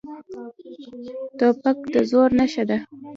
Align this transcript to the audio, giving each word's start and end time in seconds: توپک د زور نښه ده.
توپک 1.37 1.77
د 1.93 1.95
زور 2.09 2.29
نښه 2.39 2.63
ده. 2.69 2.77